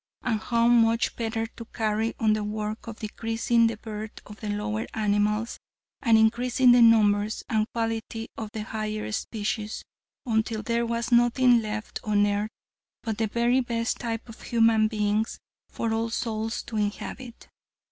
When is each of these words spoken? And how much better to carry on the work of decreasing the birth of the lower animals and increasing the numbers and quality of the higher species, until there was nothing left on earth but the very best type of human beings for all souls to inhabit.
And 0.23 0.39
how 0.39 0.67
much 0.67 1.15
better 1.15 1.45
to 1.45 1.65
carry 1.65 2.15
on 2.19 2.33
the 2.33 2.43
work 2.43 2.87
of 2.87 2.97
decreasing 2.97 3.67
the 3.67 3.77
birth 3.77 4.19
of 4.25 4.39
the 4.39 4.49
lower 4.49 4.87
animals 4.95 5.59
and 6.01 6.17
increasing 6.17 6.71
the 6.71 6.81
numbers 6.81 7.43
and 7.47 7.67
quality 7.71 8.27
of 8.35 8.49
the 8.51 8.63
higher 8.63 9.11
species, 9.11 9.83
until 10.25 10.63
there 10.63 10.87
was 10.87 11.11
nothing 11.11 11.61
left 11.61 11.99
on 12.03 12.25
earth 12.25 12.49
but 13.03 13.19
the 13.19 13.27
very 13.27 13.59
best 13.59 13.99
type 13.99 14.27
of 14.27 14.41
human 14.41 14.87
beings 14.87 15.37
for 15.69 15.93
all 15.93 16.09
souls 16.09 16.63
to 16.63 16.77
inhabit. 16.77 17.47